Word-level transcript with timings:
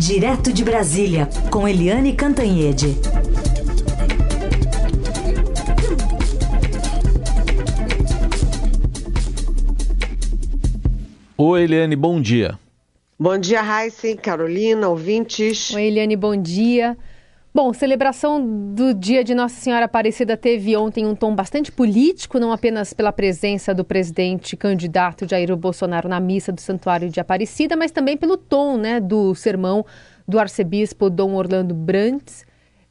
Direto 0.00 0.50
de 0.50 0.64
Brasília, 0.64 1.28
com 1.50 1.68
Eliane 1.68 2.14
Cantanhede. 2.14 2.96
Oi, 11.36 11.64
Eliane, 11.64 11.94
bom 11.96 12.18
dia. 12.18 12.58
Bom 13.18 13.36
dia, 13.36 13.60
Heisen, 13.62 14.16
Carolina, 14.16 14.88
ouvintes. 14.88 15.70
Oi, 15.74 15.82
Eliane, 15.82 16.16
bom 16.16 16.34
dia. 16.34 16.96
Bom, 17.52 17.72
celebração 17.72 18.40
do 18.72 18.94
Dia 18.94 19.24
de 19.24 19.34
Nossa 19.34 19.56
Senhora 19.56 19.86
Aparecida 19.86 20.36
teve 20.36 20.76
ontem 20.76 21.04
um 21.04 21.16
tom 21.16 21.34
bastante 21.34 21.72
político, 21.72 22.38
não 22.38 22.52
apenas 22.52 22.92
pela 22.92 23.12
presença 23.12 23.74
do 23.74 23.84
presidente 23.84 24.56
candidato 24.56 25.28
Jair 25.28 25.56
Bolsonaro 25.56 26.08
na 26.08 26.20
missa 26.20 26.52
do 26.52 26.60
Santuário 26.60 27.08
de 27.08 27.18
Aparecida, 27.18 27.74
mas 27.74 27.90
também 27.90 28.16
pelo 28.16 28.36
tom 28.36 28.76
né, 28.76 29.00
do 29.00 29.34
sermão 29.34 29.84
do 30.28 30.38
arcebispo 30.38 31.10
Dom 31.10 31.34
Orlando 31.34 31.74
Brandt. 31.74 32.44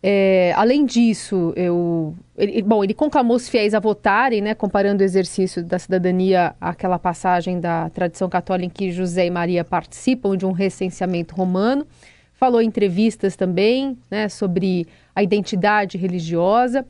É, 0.03 0.51
além 0.57 0.85
disso, 0.85 1.53
eu, 1.55 2.13
ele, 2.37 2.61
bom, 2.61 2.83
ele 2.83 2.93
conclamou 2.93 3.37
os 3.37 3.47
fiéis 3.47 3.73
a 3.73 3.79
votarem, 3.79 4.41
né, 4.41 4.53
comparando 4.53 5.01
o 5.01 5.05
exercício 5.05 5.63
da 5.63 5.79
cidadania 5.79 6.53
àquela 6.59 6.99
passagem 6.99 7.61
da 7.61 7.89
tradição 7.91 8.27
católica 8.27 8.65
em 8.65 8.69
que 8.69 8.91
José 8.91 9.25
e 9.25 9.31
Maria 9.31 9.63
participam 9.63 10.35
de 10.35 10.45
um 10.45 10.51
recenseamento 10.51 11.33
romano 11.33 11.87
falou 12.39 12.61
em 12.61 12.67
entrevistas 12.67 13.35
também 13.35 13.97
né, 14.09 14.29
sobre 14.29 14.87
a 15.13 15.21
identidade 15.21 15.97
religiosa. 15.97 16.85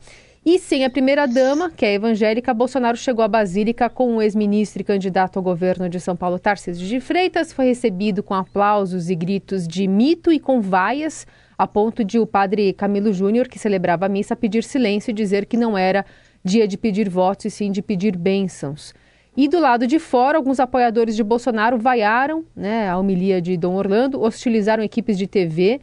E 0.46 0.60
sem 0.60 0.86
a 0.86 0.90
primeira-dama, 0.90 1.72
que 1.72 1.86
é 1.86 1.96
evangélica, 1.96 2.54
Bolsonaro 2.54 2.96
chegou 2.96 3.26
à 3.26 3.28
Basílica 3.28 3.90
com 3.90 4.16
o 4.16 4.22
ex-ministro 4.22 4.82
e 4.82 4.86
candidato 4.86 5.38
ao 5.38 5.44
governo 5.44 5.90
de 5.90 6.00
São 6.00 6.16
Paulo, 6.16 6.40
Tarcísio 6.40 6.88
de 6.88 7.00
Freitas. 7.00 7.52
Foi 7.52 7.66
recebido 7.66 8.22
com 8.22 8.36
aplausos 8.36 9.10
e 9.10 9.16
gritos 9.16 9.68
de 9.68 9.88
mito 9.88 10.32
e 10.32 10.40
com 10.40 10.62
vaias, 10.62 11.26
a 11.58 11.68
ponto 11.68 12.04
de 12.04 12.20
o 12.20 12.28
padre 12.28 12.72
Camilo 12.72 13.12
Júnior, 13.12 13.48
que 13.48 13.60
celebrava 13.60 14.06
a 14.06 14.10
missa, 14.10 14.36
pedir 14.36 14.64
silêncio 14.64 15.10
e 15.10 15.14
dizer 15.14 15.46
que 15.46 15.58
não 15.58 15.78
era 15.78 16.06
dia 16.44 16.68
de 16.68 16.78
pedir 16.78 17.10
votos 17.10 17.46
e 17.46 17.52
sim 17.52 17.72
de 17.72 17.82
pedir 17.82 18.16
bênçãos. 18.16 18.94
E 19.38 19.48
do 19.48 19.60
lado 19.60 19.88
de 19.88 20.00
fora, 20.00 20.38
alguns 20.38 20.60
apoiadores 20.60 21.16
de 21.16 21.24
Bolsonaro 21.24 21.78
vaiaram 21.78 22.44
né, 22.56 22.90
a 22.90 22.98
homilia 22.98 23.42
de 23.42 23.56
Dom 23.56 23.76
Orlando, 23.76 24.22
hostilizaram 24.22 24.84
equipes 24.84 25.18
de 25.18 25.28
TV 25.28 25.80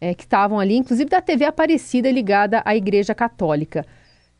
é, 0.00 0.14
que 0.14 0.22
estavam 0.22 0.58
ali, 0.58 0.76
inclusive 0.76 1.10
da 1.10 1.20
TV 1.20 1.44
Aparecida 1.44 2.10
ligada 2.10 2.62
à 2.64 2.74
Igreja 2.74 3.14
Católica. 3.14 3.84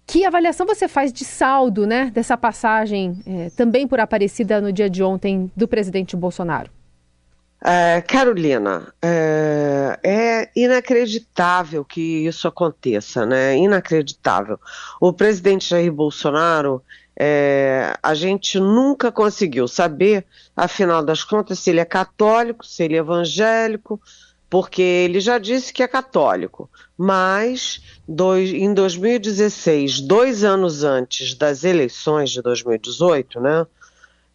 Que 0.07 0.25
avaliação 0.25 0.67
você 0.67 0.89
faz 0.89 1.13
de 1.13 1.25
saldo 1.25 1.87
né, 1.87 2.11
dessa 2.15 2.37
passagem, 2.37 3.19
é, 3.27 3.51
também 3.51 3.87
por 3.87 4.01
Aparecida 4.01 4.61
no 4.61 4.73
dia 4.73 4.89
de 4.89 5.03
ontem, 5.03 5.51
do 5.55 5.69
presidente 5.69 6.17
Bolsonaro? 6.17 6.71
É, 7.63 8.01
Carolina, 8.01 8.87
é, 9.03 9.99
é, 10.03 10.51
inacreditável 10.55 11.85
que 11.85 12.25
isso 12.27 12.47
aconteça, 12.47 13.27
né? 13.27 13.57
Inacreditável. 13.57 14.61
O 15.01 15.13
presidente 15.13 15.69
Jair 15.69 15.93
Bolsonaro 15.93 16.81
é, 17.21 17.99
a 18.01 18.15
gente 18.15 18.61
nunca 18.61 19.11
conseguiu 19.11 19.67
saber, 19.67 20.25
afinal 20.57 21.05
das 21.05 21.25
contas, 21.25 21.59
se 21.59 21.71
ele 21.71 21.81
é 21.81 21.85
católico, 21.85 22.65
se 22.65 22.85
ele 22.85 22.95
é 22.95 22.99
evangélico, 22.99 24.01
porque 24.49 24.81
ele 24.81 25.19
já 25.19 25.37
disse 25.37 25.73
que 25.73 25.83
é 25.83 25.89
católico, 25.89 26.71
mas 26.97 27.83
dois, 28.07 28.51
em 28.51 28.73
2016, 28.73 30.01
dois 30.01 30.45
anos 30.45 30.85
antes 30.85 31.35
das 31.35 31.65
eleições 31.65 32.31
de 32.31 32.41
2018, 32.41 33.41
né, 33.41 33.67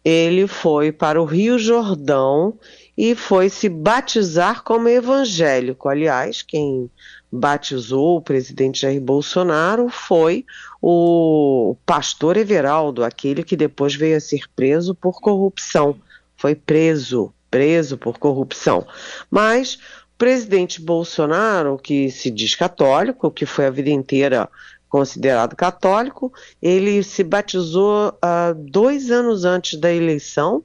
ele 0.04 0.46
foi 0.46 0.92
para 0.92 1.20
o 1.20 1.24
Rio 1.24 1.58
Jordão 1.58 2.58
e 2.96 3.14
foi 3.14 3.48
se 3.48 3.68
batizar 3.68 4.62
como 4.62 4.88
evangélico. 4.88 5.88
Aliás, 5.88 6.42
quem 6.42 6.90
batizou 7.32 8.18
o 8.18 8.22
presidente 8.22 8.82
Jair 8.82 9.00
Bolsonaro 9.00 9.88
foi 9.88 10.44
o 10.86 11.78
pastor 11.86 12.36
Everaldo, 12.36 13.02
aquele 13.04 13.42
que 13.42 13.56
depois 13.56 13.94
veio 13.94 14.18
a 14.18 14.20
ser 14.20 14.42
preso 14.54 14.94
por 14.94 15.18
corrupção. 15.18 15.96
Foi 16.36 16.54
preso, 16.54 17.32
preso 17.50 17.96
por 17.96 18.18
corrupção. 18.18 18.86
Mas 19.30 19.76
o 19.76 20.18
presidente 20.18 20.82
Bolsonaro, 20.82 21.78
que 21.78 22.10
se 22.10 22.30
diz 22.30 22.54
católico, 22.54 23.30
que 23.30 23.46
foi 23.46 23.64
a 23.64 23.70
vida 23.70 23.88
inteira 23.88 24.46
considerado 24.86 25.56
católico, 25.56 26.30
ele 26.60 27.02
se 27.02 27.24
batizou 27.24 28.10
uh, 28.10 28.54
dois 28.54 29.10
anos 29.10 29.46
antes 29.46 29.80
da 29.80 29.90
eleição 29.90 30.62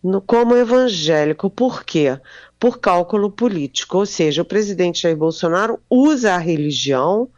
no, 0.00 0.20
como 0.20 0.54
evangélico. 0.56 1.50
Por 1.50 1.82
quê? 1.82 2.16
Por 2.60 2.78
cálculo 2.78 3.28
político. 3.28 3.98
Ou 3.98 4.06
seja, 4.06 4.42
o 4.42 4.44
presidente 4.44 5.02
Jair 5.02 5.16
Bolsonaro 5.16 5.80
usa 5.90 6.32
a 6.32 6.38
religião 6.38 7.28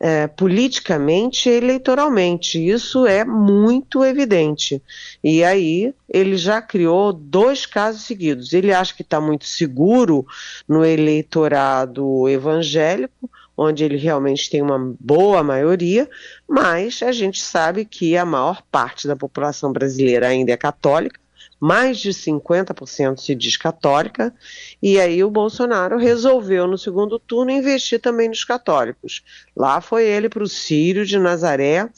é, 0.00 0.26
politicamente 0.26 1.48
e 1.48 1.52
eleitoralmente. 1.52 2.58
Isso 2.58 3.06
é 3.06 3.24
muito 3.24 4.04
evidente. 4.04 4.82
E 5.22 5.42
aí 5.42 5.94
ele 6.08 6.36
já 6.36 6.62
criou 6.62 7.12
dois 7.12 7.66
casos 7.66 8.02
seguidos. 8.02 8.52
Ele 8.52 8.72
acha 8.72 8.94
que 8.94 9.02
está 9.02 9.20
muito 9.20 9.44
seguro 9.44 10.26
no 10.68 10.84
eleitorado 10.84 12.28
evangélico, 12.28 13.30
onde 13.56 13.84
ele 13.84 13.96
realmente 13.96 14.48
tem 14.48 14.62
uma 14.62 14.94
boa 15.00 15.42
maioria, 15.42 16.08
mas 16.48 17.02
a 17.02 17.10
gente 17.10 17.40
sabe 17.42 17.84
que 17.84 18.16
a 18.16 18.24
maior 18.24 18.62
parte 18.70 19.08
da 19.08 19.16
população 19.16 19.72
brasileira 19.72 20.28
ainda 20.28 20.52
é 20.52 20.56
católica 20.56 21.18
mais 21.60 21.98
de 21.98 22.10
50% 22.10 23.18
se 23.18 23.34
diz 23.34 23.56
católica, 23.56 24.34
e 24.82 25.00
aí 25.00 25.22
o 25.24 25.30
Bolsonaro 25.30 25.96
resolveu 25.98 26.66
no 26.66 26.78
segundo 26.78 27.18
turno 27.18 27.50
investir 27.50 28.00
também 28.00 28.28
nos 28.28 28.44
católicos. 28.44 29.22
Lá 29.56 29.80
foi 29.80 30.06
ele 30.06 30.28
para 30.28 30.42
o 30.42 30.48
Sírio 30.48 31.04
de 31.04 31.18
Nazaré, 31.18 31.88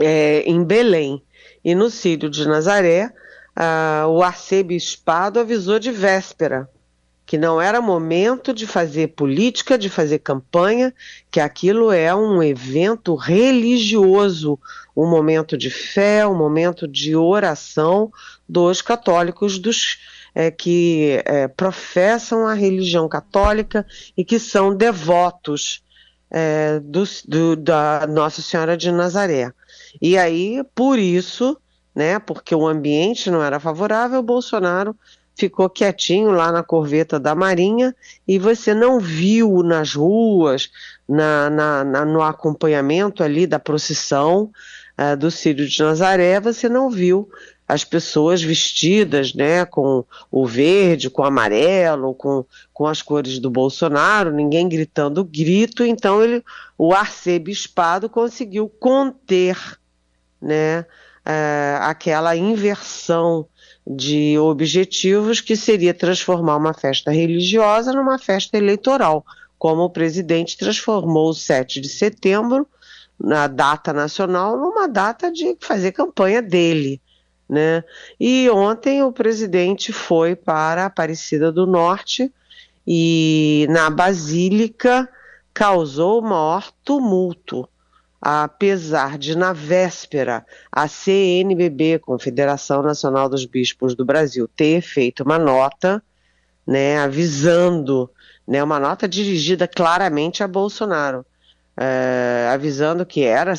é, 0.00 0.42
em 0.42 0.62
Belém. 0.62 1.22
E 1.64 1.74
no 1.74 1.90
Sírio 1.90 2.28
de 2.28 2.46
Nazaré, 2.46 3.12
o 4.08 4.22
arcebispado 4.22 5.38
avisou 5.38 5.78
de 5.78 5.90
véspera 5.90 6.68
que 7.32 7.38
não 7.38 7.58
era 7.58 7.80
momento 7.80 8.52
de 8.52 8.66
fazer 8.66 9.14
política, 9.14 9.78
de 9.78 9.88
fazer 9.88 10.18
campanha, 10.18 10.92
que 11.30 11.40
aquilo 11.40 11.90
é 11.90 12.14
um 12.14 12.42
evento 12.42 13.14
religioso, 13.14 14.58
um 14.94 15.08
momento 15.08 15.56
de 15.56 15.70
fé, 15.70 16.26
um 16.26 16.36
momento 16.36 16.86
de 16.86 17.16
oração 17.16 18.12
dos 18.46 18.82
católicos, 18.82 19.58
dos 19.58 19.96
é, 20.34 20.50
que 20.50 21.22
é, 21.24 21.48
professam 21.48 22.46
a 22.46 22.52
religião 22.52 23.08
católica 23.08 23.86
e 24.14 24.26
que 24.26 24.38
são 24.38 24.76
devotos 24.76 25.82
é, 26.30 26.80
do, 26.80 27.04
do, 27.26 27.56
da 27.56 28.06
Nossa 28.06 28.42
Senhora 28.42 28.76
de 28.76 28.92
Nazaré. 28.92 29.50
E 30.02 30.18
aí, 30.18 30.62
por 30.74 30.98
isso, 30.98 31.56
né, 31.94 32.18
porque 32.18 32.54
o 32.54 32.68
ambiente 32.68 33.30
não 33.30 33.42
era 33.42 33.58
favorável, 33.58 34.22
Bolsonaro 34.22 34.94
ficou 35.34 35.68
quietinho 35.68 36.30
lá 36.30 36.52
na 36.52 36.62
corveta 36.62 37.18
da 37.18 37.34
Marinha 37.34 37.94
e 38.26 38.38
você 38.38 38.74
não 38.74 39.00
viu 39.00 39.62
nas 39.62 39.94
ruas, 39.94 40.70
na, 41.08 41.50
na, 41.50 41.84
na 41.84 42.04
no 42.04 42.22
acompanhamento 42.22 43.22
ali 43.22 43.46
da 43.46 43.58
procissão 43.58 44.50
uh, 44.98 45.16
do 45.16 45.30
Círio 45.30 45.66
de 45.68 45.82
Nazaré, 45.82 46.40
você 46.40 46.68
não 46.68 46.90
viu 46.90 47.28
as 47.66 47.84
pessoas 47.84 48.42
vestidas 48.42 49.32
né, 49.32 49.64
com 49.64 50.04
o 50.30 50.46
verde, 50.46 51.08
com 51.08 51.22
o 51.22 51.24
amarelo, 51.24 52.14
com, 52.14 52.44
com 52.72 52.86
as 52.86 53.00
cores 53.00 53.38
do 53.38 53.50
Bolsonaro, 53.50 54.30
ninguém 54.30 54.68
gritando 54.68 55.24
grito, 55.24 55.82
então 55.82 56.22
ele, 56.22 56.44
o 56.76 56.92
arcebispado 56.92 58.10
conseguiu 58.10 58.68
conter 58.68 59.56
né, 60.40 60.84
uh, 61.26 61.82
aquela 61.82 62.36
inversão 62.36 63.46
de 63.86 64.38
objetivos 64.38 65.40
que 65.40 65.56
seria 65.56 65.92
transformar 65.92 66.56
uma 66.56 66.74
festa 66.74 67.10
religiosa 67.10 67.92
numa 67.92 68.18
festa 68.18 68.56
eleitoral, 68.56 69.24
como 69.58 69.82
o 69.82 69.90
presidente 69.90 70.56
transformou 70.56 71.30
o 71.30 71.34
7 71.34 71.80
de 71.80 71.88
setembro, 71.88 72.66
na 73.18 73.46
data 73.46 73.92
nacional, 73.92 74.56
numa 74.56 74.88
data 74.88 75.30
de 75.30 75.56
fazer 75.60 75.92
campanha 75.92 76.42
dele. 76.42 77.00
Né? 77.48 77.84
E 78.18 78.48
ontem 78.50 79.02
o 79.02 79.12
presidente 79.12 79.92
foi 79.92 80.34
para 80.34 80.86
Aparecida 80.86 81.52
do 81.52 81.66
Norte 81.66 82.32
e 82.86 83.66
na 83.70 83.90
Basílica 83.90 85.08
causou 85.54 86.20
o 86.20 86.22
maior 86.22 86.72
tumulto 86.82 87.68
apesar 88.22 89.18
de, 89.18 89.36
na 89.36 89.52
véspera, 89.52 90.46
a 90.70 90.86
CNBB, 90.86 91.98
Confederação 91.98 92.80
Nacional 92.80 93.28
dos 93.28 93.44
Bispos 93.44 93.96
do 93.96 94.04
Brasil, 94.04 94.46
ter 94.46 94.80
feito 94.80 95.24
uma 95.24 95.40
nota, 95.40 96.00
né, 96.64 96.98
avisando, 96.98 98.08
né, 98.46 98.62
uma 98.62 98.78
nota 98.78 99.08
dirigida 99.08 99.66
claramente 99.66 100.40
a 100.44 100.46
Bolsonaro, 100.46 101.26
é, 101.76 102.48
avisando 102.52 103.04
que 103.04 103.24
era, 103.24 103.54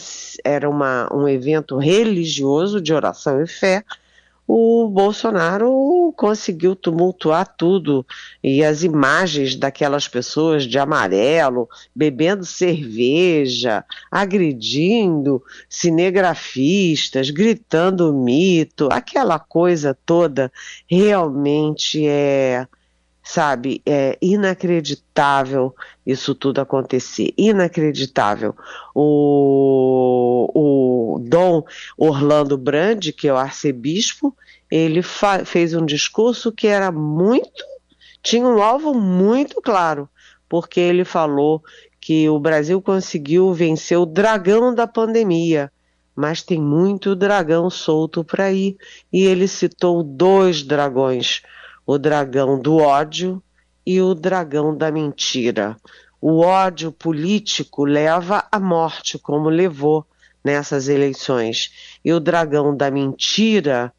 era 0.46 0.70
uma, 0.70 1.14
um 1.14 1.28
evento 1.28 1.78
religioso 1.78 2.80
de 2.80 2.94
oração 2.94 3.42
e 3.44 3.48
fé, 3.48 3.84
o 4.48 4.90
Bolsonaro 4.90 6.14
conseguiu 6.18 6.76
tumultuar 6.76 7.56
tudo 7.58 8.06
e 8.44 8.64
as 8.64 8.84
imagens 8.84 9.56
daquelas 9.56 10.08
pessoas 10.08 10.66
de 10.66 10.78
amarelo, 10.78 11.70
bebendo 11.96 12.46
cerveja, 12.46 13.86
agredindo 14.12 15.42
cinegrafistas, 15.70 17.30
gritando 17.30 18.14
mito, 18.14 18.90
aquela 18.92 19.40
coisa 19.40 19.98
toda 20.06 20.52
realmente 20.88 22.06
é 22.06 22.68
sabe? 23.24 23.82
É 23.86 24.18
inacreditável 24.22 25.74
isso 26.06 26.36
tudo 26.36 26.60
acontecer, 26.60 27.34
inacreditável. 27.38 28.54
O, 28.94 30.52
o 30.54 30.93
Dom 31.54 31.64
Orlando 31.98 32.58
Brandi, 32.58 33.12
que 33.12 33.28
é 33.28 33.34
o 33.34 33.38
arcebispo, 33.38 34.36
ele 34.72 35.02
fez 35.46 35.74
um 35.74 35.86
discurso 35.86 36.52
que 36.52 36.68
era 36.68 36.92
muito, 36.92 37.64
tinha 38.24 38.48
um 38.48 38.62
alvo 38.62 38.94
muito 38.94 39.62
claro, 39.62 40.10
porque 40.50 40.80
ele 40.80 41.06
falou 41.06 41.62
que 42.00 42.28
o 42.28 42.40
Brasil 42.40 42.82
conseguiu 42.82 43.54
vencer 43.54 43.98
o 43.98 44.06
dragão 44.06 44.74
da 44.74 44.88
pandemia, 44.88 45.72
mas 46.16 46.42
tem 46.42 46.60
muito 46.60 47.16
dragão 47.16 47.70
solto 47.70 48.24
por 48.24 48.42
aí. 48.42 48.78
E 49.12 49.24
ele 49.24 49.48
citou 49.48 50.04
dois 50.04 50.64
dragões 50.64 51.42
o 51.86 51.98
dragão 51.98 52.60
do 52.60 52.78
ódio 52.78 53.42
e 53.86 54.02
o 54.02 54.14
dragão 54.14 54.76
da 54.76 54.92
mentira. 54.92 55.76
O 56.22 56.40
ódio 56.40 56.92
político 56.92 57.84
leva 57.84 58.48
à 58.52 58.60
morte, 58.60 59.20
como 59.20 59.50
levou 59.50 60.06
nessas 60.44 60.88
eleições. 60.88 61.98
E 62.04 62.12
o 62.12 62.20
dragão 62.20 62.76
da 62.76 62.92
mentira 62.92 63.94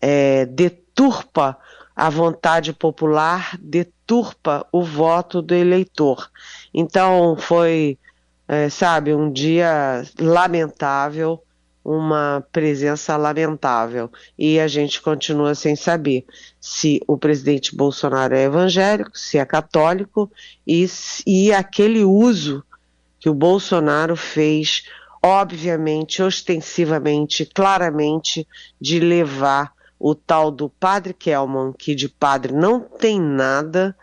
é, 0.00 0.44
deturpa 0.46 1.56
a 1.94 2.10
vontade 2.10 2.72
popular, 2.72 3.56
deturpa 3.58 4.66
o 4.70 4.82
voto 4.82 5.40
do 5.40 5.54
eleitor. 5.54 6.30
Então 6.74 7.36
foi, 7.38 7.98
é, 8.46 8.68
sabe, 8.68 9.14
um 9.14 9.32
dia 9.32 10.04
lamentável 10.18 11.42
uma 11.86 12.44
presença 12.50 13.16
lamentável 13.16 14.10
e 14.36 14.58
a 14.58 14.66
gente 14.66 15.00
continua 15.00 15.54
sem 15.54 15.76
saber 15.76 16.24
se 16.60 17.00
o 17.06 17.16
presidente 17.16 17.76
Bolsonaro 17.76 18.34
é 18.34 18.42
evangélico, 18.42 19.16
se 19.16 19.38
é 19.38 19.44
católico 19.44 20.28
e, 20.66 20.84
e 21.24 21.52
aquele 21.52 22.02
uso 22.02 22.64
que 23.20 23.28
o 23.28 23.34
Bolsonaro 23.34 24.16
fez, 24.16 24.82
obviamente, 25.26 26.22
ostensivamente, 26.22 27.44
claramente, 27.44 28.46
de 28.80 29.00
levar 29.00 29.72
o 29.98 30.14
tal 30.14 30.50
do 30.50 30.68
padre 30.68 31.12
Kelman, 31.12 31.72
que 31.72 31.94
de 31.94 32.08
padre 32.08 32.52
não 32.52 32.80
tem 32.80 33.20
nada, 33.20 33.96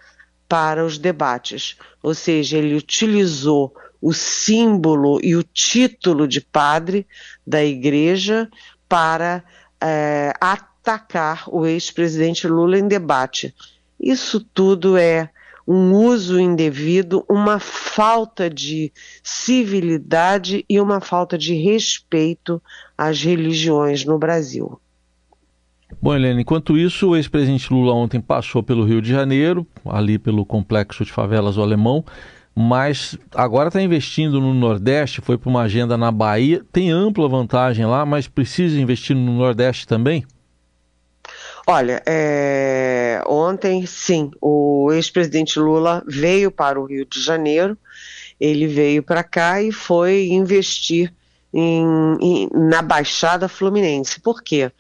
para 0.53 0.85
os 0.85 0.99
debates. 0.99 1.77
Ou 2.03 2.13
seja, 2.13 2.57
ele 2.57 2.75
utilizou 2.75 3.73
o 3.99 4.13
símbolo 4.13 5.19
e 5.23 5.35
o 5.35 5.41
título 5.41 6.27
de 6.27 6.41
padre 6.41 7.07
da 7.47 7.63
igreja 7.63 8.47
para 8.87 9.43
é, 9.81 10.31
atacar 10.39 11.45
o 11.47 11.65
ex-presidente 11.65 12.47
Lula 12.47 12.77
em 12.77 12.87
debate. 12.87 13.55
Isso 13.99 14.41
tudo 14.41 14.95
é 14.97 15.31
um 15.68 15.94
uso 15.94 16.39
indevido, 16.39 17.25
uma 17.30 17.60
falta 17.60 18.50
de 18.50 18.92
civilidade 19.24 20.65
e 20.69 20.80
uma 20.80 21.00
falta 21.00 21.38
de 21.38 21.54
respeito 21.54 22.62
às 22.98 23.21
religiões 23.21 24.04
no 24.06 24.18
Brasil. 24.18 24.80
Bom, 26.01 26.13
Helena, 26.13 26.42
enquanto 26.42 26.77
isso, 26.77 27.10
o 27.10 27.15
ex-presidente 27.15 27.71
Lula 27.71 27.94
ontem 27.94 28.19
passou 28.19 28.62
pelo 28.62 28.83
Rio 28.83 29.01
de 29.01 29.10
Janeiro, 29.10 29.65
ali 29.86 30.18
pelo 30.18 30.45
complexo 30.45 31.06
de 31.06 31.12
favelas 31.12 31.56
do 31.56 31.62
Alemão, 31.62 32.04
mas 32.56 33.18
agora 33.33 33.69
está 33.69 33.81
investindo 33.81 34.39
no 34.39 34.54
Nordeste, 34.54 35.21
foi 35.21 35.38
para 35.38 35.50
uma 35.50 35.62
agenda 35.62 35.98
na 35.98 36.12
Bahia, 36.12 36.63
tem 36.71 36.92
ampla 36.92 37.27
vantagem 37.27 37.86
lá, 37.86 38.06
mas 38.06 38.27
precisa 38.27 38.80
investir 38.80 39.15
no 39.15 39.38
Nordeste 39.38 39.88
também? 39.88 40.25
Olha, 41.65 42.04
é... 42.06 43.21
ontem 43.25 43.86
sim, 43.86 44.31
o 44.42 44.92
ex-presidente 44.92 45.60
Lula 45.60 46.04
veio 46.06 46.51
para 46.51 46.80
o 46.80 46.86
Rio 46.86 47.06
de 47.06 47.21
Janeiro, 47.21 47.77
ele 48.39 48.68
veio 48.68 49.01
para 49.01 49.24
cá 49.24 49.62
e 49.62 49.71
foi 49.71 50.27
investir 50.27 51.13
em, 51.54 52.18
em, 52.19 52.50
na 52.51 52.81
Baixada 52.81 53.48
Fluminense. 53.48 54.19
Por 54.19 54.44
quê? 54.44 54.71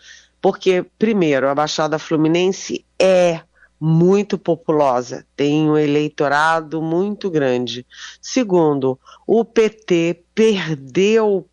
Porque, 0.41 0.85
primeiro, 0.99 1.47
a 1.47 1.55
Baixada 1.55 1.97
Fluminense 1.97 2.85
é 2.99 3.41
muito 3.79 4.37
populosa, 4.37 5.25
tem 5.35 5.69
um 5.69 5.77
eleitorado 5.77 6.81
muito 6.81 7.29
grande. 7.29 7.85
Segundo, 8.21 8.99
o 9.27 9.45
PT 9.45 10.23
perdeu 10.33 11.47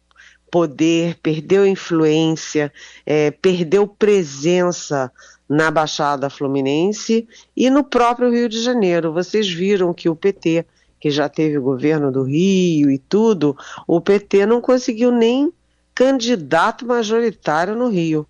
poder, 0.51 1.17
perdeu 1.23 1.67
influência, 1.67 2.73
é, 3.07 3.31
perdeu 3.31 3.87
presença 3.87 5.11
na 5.49 5.71
Baixada 5.71 6.31
Fluminense 6.31 7.29
e 7.57 7.71
no 7.71 7.85
próprio 7.85 8.31
Rio 8.31 8.49
de 8.49 8.63
Janeiro. 8.63 9.13
Vocês 9.13 9.49
viram 9.49 9.93
que 9.95 10.09
o 10.09 10.17
PT, 10.17 10.65
que 11.01 11.11
já 11.11 11.29
teve 11.29 11.59
o 11.59 11.63
governo 11.63 12.11
do 12.11 12.23
Rio 12.23 12.91
e 12.91 12.99
tudo, 12.99 13.57
o 13.87 14.01
PT 14.01 14.47
não 14.47 14.61
conseguiu 14.61 15.11
nem 15.11 15.53
candidato 15.95 16.87
majoritário 16.87 17.75
no 17.75 17.89
Rio 17.89 18.27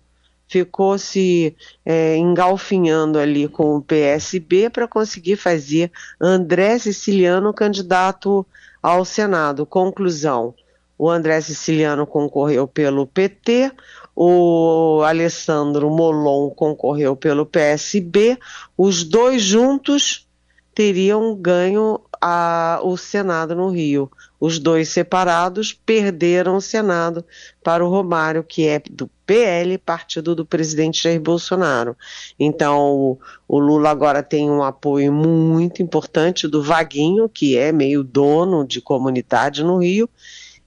ficou 0.51 0.97
se 0.97 1.55
é, 1.85 2.17
engalfinhando 2.17 3.17
ali 3.17 3.47
com 3.47 3.77
o 3.77 3.81
PSB 3.81 4.69
para 4.69 4.85
conseguir 4.85 5.37
fazer 5.37 5.89
André 6.19 6.77
Siciliano 6.77 7.53
candidato 7.53 8.45
ao 8.83 9.05
Senado. 9.05 9.65
Conclusão: 9.65 10.53
o 11.01 11.09
André 11.09 11.41
Siciliano 11.41 12.05
concorreu 12.05 12.67
pelo 12.67 13.07
PT, 13.07 13.71
o 14.15 15.01
Alessandro 15.03 15.89
Molon 15.89 16.51
concorreu 16.51 17.15
pelo 17.15 17.43
PSB, 17.43 18.37
os 18.77 19.03
dois 19.03 19.41
juntos 19.41 20.27
teriam 20.75 21.35
ganho 21.35 21.99
a, 22.21 22.81
o 22.83 22.95
Senado 22.97 23.55
no 23.55 23.69
Rio. 23.69 24.11
Os 24.39 24.59
dois 24.59 24.89
separados 24.89 25.73
perderam 25.73 26.57
o 26.57 26.61
Senado 26.61 27.25
para 27.63 27.83
o 27.83 27.89
Romário, 27.89 28.43
que 28.43 28.67
é 28.67 28.79
do 28.91 29.09
PL, 29.25 29.79
partido 29.79 30.35
do 30.35 30.45
presidente 30.45 31.01
Jair 31.01 31.19
Bolsonaro. 31.19 31.97
Então, 32.39 32.91
o, 32.91 33.19
o 33.47 33.57
Lula 33.57 33.89
agora 33.89 34.21
tem 34.21 34.51
um 34.51 34.61
apoio 34.61 35.11
muito 35.11 35.81
importante 35.81 36.47
do 36.47 36.61
Vaguinho, 36.61 37.27
que 37.27 37.57
é 37.57 37.71
meio 37.71 38.03
dono 38.03 38.63
de 38.63 38.79
comunidade 38.79 39.63
no 39.63 39.77
Rio, 39.77 40.07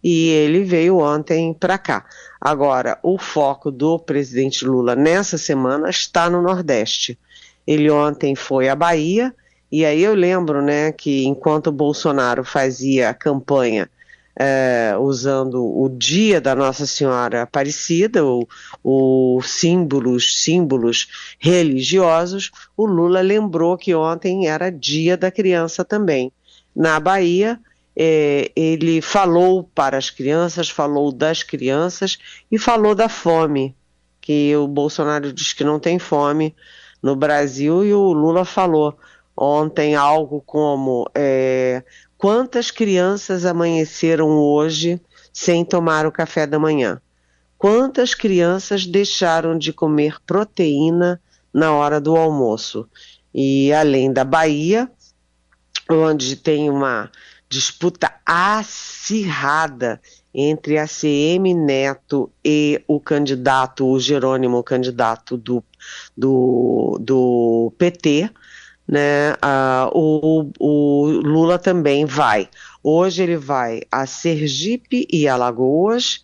e 0.05 0.29
ele 0.29 0.63
veio 0.63 0.99
ontem 0.99 1.55
para 1.55 1.79
cá. 1.79 2.05
Agora, 2.39 2.99
o 3.03 3.19
foco 3.19 3.71
do 3.71 3.99
presidente 3.99 4.67
Lula 4.67 4.95
nessa 4.95 5.39
semana 5.39 5.89
está 5.89 6.29
no 6.29 6.43
Nordeste. 6.43 7.19
Ele 7.67 7.91
ontem 7.91 8.35
foi 8.35 8.69
à 8.69 8.77
Bahia 8.77 9.35
e 9.73 9.83
aí 9.85 10.03
eu 10.03 10.15
lembro, 10.15 10.61
né, 10.61 10.93
que 10.93 11.25
enquanto 11.25 11.69
o 11.69 11.73
Bolsonaro 11.73 12.45
fazia 12.45 13.09
a 13.09 13.15
campanha 13.15 13.91
é, 14.39 14.95
usando 15.01 15.65
o 15.65 15.89
dia 15.89 16.41
da 16.41 16.55
Nossa 16.55 16.87
Senhora 16.87 17.43
Aparecida, 17.43 18.21
os 18.83 19.51
símbolos, 19.51 20.43
símbolos 20.43 21.37
religiosos, 21.39 22.51
o 22.77 22.85
Lula 22.85 23.21
lembrou 23.21 23.79
que 23.79 23.95
ontem 23.95 24.49
era 24.49 24.71
dia 24.71 25.17
da 25.17 25.31
criança 25.31 25.85
também. 25.85 26.31
Na 26.75 27.01
Bahia, 27.01 27.59
é, 27.97 28.51
ele 28.57 29.01
falou 29.01 29.65
para 29.75 29.97
as 29.97 30.11
crianças, 30.11 30.69
falou 30.69 31.13
das 31.13 31.43
crianças 31.43 32.19
e 32.51 32.59
falou 32.59 32.95
da 32.95 33.09
fome, 33.09 33.75
que 34.21 34.55
o 34.57 34.67
Bolsonaro 34.67 35.33
diz 35.33 35.53
que 35.53 35.63
não 35.63 35.79
tem 35.79 35.99
fome 35.99 36.55
no 37.03 37.15
Brasil 37.15 37.85
e 37.85 37.93
o 37.93 38.13
Lula 38.13 38.45
falou 38.45 38.97
ontem 39.37 39.95
algo 39.95 40.43
como 40.47 41.09
é, 41.15 41.83
quantas 42.17 42.71
crianças 42.71 43.45
amanheceram 43.45 44.31
hoje 44.31 45.01
sem 45.33 45.65
tomar 45.65 46.07
o 46.07 46.13
café 46.13 46.47
da 46.47 46.59
manhã? 46.59 47.01
Quantas 47.59 48.15
crianças 48.15 48.87
deixaram 48.87 49.57
de 49.57 49.73
comer 49.73 50.17
proteína 50.27 51.21
na 51.53 51.73
hora 51.73 52.01
do 52.01 52.17
almoço? 52.17 52.89
E 53.35 53.73
além 53.73 54.13
da 54.13 54.25
Bahia, 54.25 54.91
onde 55.91 56.37
tem 56.37 56.71
uma 56.71 57.11
disputa 57.49 58.13
acirrada 58.27 60.01
entre 60.35 60.79
a 60.79 60.87
CM 60.87 61.55
Neto 61.55 62.31
e 62.45 62.83
o 62.89 62.99
candidato, 62.99 63.87
o 63.87 64.01
Jerônimo, 64.01 64.59
o 64.59 64.65
candidato 64.65 65.37
do, 65.37 65.63
do, 66.17 66.99
do 67.01 67.73
PT, 67.79 68.31
né? 68.87 69.37
Ah, 69.41 69.89
o, 69.93 70.51
o 70.59 71.07
Lula 71.07 71.59
também 71.59 72.05
vai. 72.05 72.49
Hoje 72.83 73.23
ele 73.23 73.37
vai 73.37 73.83
a 73.91 74.07
Sergipe 74.07 75.07
e 75.11 75.29
Alagoas. 75.29 76.23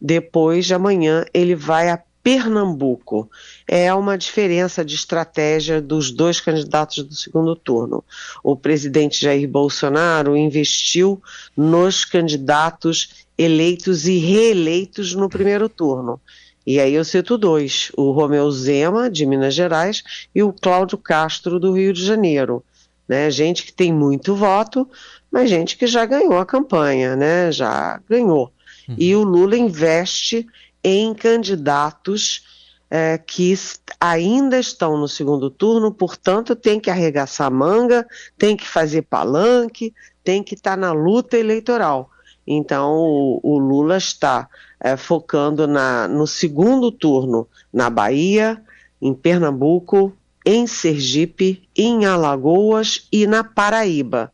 Depois 0.00 0.64
de 0.64 0.74
amanhã 0.74 1.24
ele 1.34 1.54
vai 1.54 1.90
a 1.90 2.00
Pernambuco. 2.22 3.30
É 3.72 3.94
uma 3.94 4.18
diferença 4.18 4.84
de 4.84 4.96
estratégia 4.96 5.80
dos 5.80 6.10
dois 6.10 6.40
candidatos 6.40 7.04
do 7.04 7.14
segundo 7.14 7.54
turno. 7.54 8.02
O 8.42 8.56
presidente 8.56 9.20
Jair 9.20 9.48
Bolsonaro 9.48 10.36
investiu 10.36 11.22
nos 11.56 12.04
candidatos 12.04 13.24
eleitos 13.38 14.08
e 14.08 14.18
reeleitos 14.18 15.14
no 15.14 15.28
primeiro 15.28 15.68
turno. 15.68 16.20
E 16.66 16.80
aí 16.80 16.94
eu 16.94 17.04
cito 17.04 17.38
dois: 17.38 17.92
o 17.96 18.10
Romeu 18.10 18.50
Zema, 18.50 19.08
de 19.08 19.24
Minas 19.24 19.54
Gerais, 19.54 20.02
e 20.34 20.42
o 20.42 20.52
Cláudio 20.52 20.98
Castro, 20.98 21.60
do 21.60 21.72
Rio 21.72 21.92
de 21.92 22.04
Janeiro. 22.04 22.64
Né? 23.08 23.30
Gente 23.30 23.62
que 23.62 23.72
tem 23.72 23.92
muito 23.92 24.34
voto, 24.34 24.84
mas 25.30 25.48
gente 25.48 25.76
que 25.76 25.86
já 25.86 26.04
ganhou 26.04 26.36
a 26.38 26.44
campanha, 26.44 27.14
né? 27.14 27.52
já 27.52 28.00
ganhou. 28.10 28.52
Uhum. 28.88 28.96
E 28.98 29.14
o 29.14 29.22
Lula 29.22 29.56
investe 29.56 30.44
em 30.82 31.14
candidatos 31.14 32.49
é, 32.90 33.16
que 33.16 33.54
ainda 34.00 34.58
estão 34.58 34.96
no 34.98 35.06
segundo 35.06 35.48
turno, 35.48 35.92
portanto, 35.92 36.56
tem 36.56 36.80
que 36.80 36.90
arregaçar 36.90 37.50
manga, 37.50 38.06
tem 38.36 38.56
que 38.56 38.66
fazer 38.66 39.02
palanque, 39.02 39.94
tem 40.24 40.42
que 40.42 40.54
estar 40.54 40.72
tá 40.72 40.76
na 40.76 40.92
luta 40.92 41.38
eleitoral. 41.38 42.10
Então, 42.46 42.96
o, 42.96 43.40
o 43.42 43.58
Lula 43.58 43.96
está 43.96 44.48
é, 44.80 44.96
focando 44.96 45.68
na, 45.68 46.08
no 46.08 46.26
segundo 46.26 46.90
turno 46.90 47.46
na 47.72 47.88
Bahia, 47.88 48.60
em 49.00 49.14
Pernambuco, 49.14 50.12
em 50.44 50.66
Sergipe, 50.66 51.68
em 51.76 52.06
Alagoas 52.06 53.06
e 53.12 53.26
na 53.26 53.44
Paraíba. 53.44 54.32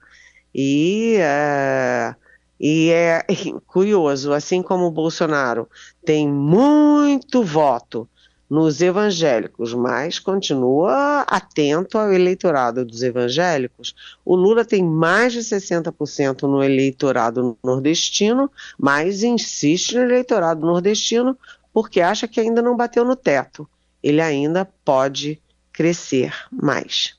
E 0.55 1.17
é, 1.19 2.15
e 2.59 2.89
é 2.91 3.27
curioso, 3.67 4.33
assim 4.33 4.63
como 4.63 4.87
o 4.87 4.91
Bolsonaro 4.91 5.69
tem 6.05 6.27
muito 6.27 7.43
voto 7.43 8.09
nos 8.49 8.81
evangélicos, 8.81 9.75
mas 9.75 10.19
continua 10.19 11.23
atento 11.23 11.99
ao 11.99 12.13
eleitorado 12.13 12.85
dos 12.85 13.03
evangélicos. 13.03 13.95
O 14.25 14.37
Lula 14.37 14.65
tem 14.65 14.85
mais 14.85 15.33
de 15.33 15.41
60% 15.41 16.43
no 16.43 16.63
eleitorado 16.63 17.59
nordestino, 17.63 18.51
mas 18.79 19.23
insiste 19.23 19.97
no 19.97 20.03
eleitorado 20.03 20.65
nordestino 20.65 21.37
porque 21.73 22.01
acha 22.01 22.27
que 22.29 22.41
ainda 22.41 22.63
não 22.63 22.77
bateu 22.77 23.05
no 23.05 23.17
teto. 23.17 23.69
Ele 24.03 24.21
ainda 24.21 24.65
pode 24.85 25.41
crescer 25.73 26.33
mais. 26.51 27.17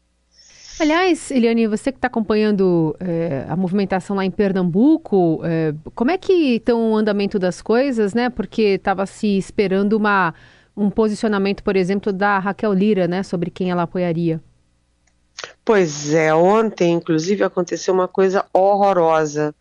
Aliás, 0.79 1.31
Eliane, 1.31 1.65
você 1.65 1.91
que 1.91 1.97
está 1.97 2.07
acompanhando 2.07 2.95
é, 2.99 3.45
a 3.49 3.55
movimentação 3.55 4.15
lá 4.15 4.23
em 4.23 4.29
Pernambuco, 4.29 5.41
é, 5.43 5.73
como 5.95 6.11
é 6.11 6.17
que 6.19 6.55
estão 6.55 6.91
o 6.91 6.95
andamento 6.95 7.39
das 7.39 7.63
coisas, 7.63 8.13
né? 8.13 8.29
Porque 8.29 8.61
estava 8.61 9.05
se 9.07 9.37
esperando 9.37 9.93
uma, 9.93 10.35
um 10.77 10.91
posicionamento, 10.91 11.63
por 11.63 11.75
exemplo, 11.75 12.13
da 12.13 12.37
Raquel 12.37 12.71
Lira, 12.71 13.07
né, 13.07 13.23
sobre 13.23 13.49
quem 13.49 13.71
ela 13.71 13.81
apoiaria. 13.81 14.39
Pois 15.65 16.13
é, 16.13 16.33
ontem, 16.33 16.93
inclusive, 16.93 17.43
aconteceu 17.43 17.93
uma 17.93 18.07
coisa 18.07 18.45
horrorosa. 18.53 19.53